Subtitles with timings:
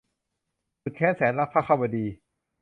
[0.81, 2.05] สุดแค้นแสนรัก- ภควดี